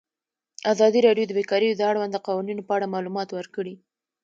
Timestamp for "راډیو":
1.07-1.25